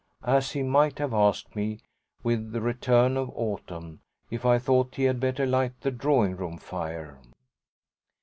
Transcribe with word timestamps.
as 0.25 0.53
he 0.53 0.63
might 0.63 0.97
have 0.97 1.13
asked 1.13 1.55
me, 1.55 1.77
with 2.23 2.53
the 2.53 2.59
return 2.59 3.15
of 3.17 3.29
autumn, 3.35 4.01
if 4.31 4.47
I 4.47 4.57
thought 4.57 4.95
he 4.95 5.03
had 5.03 5.19
better 5.19 5.45
light 5.45 5.79
the 5.81 5.91
drawing 5.91 6.35
room 6.35 6.57
fire. 6.57 7.19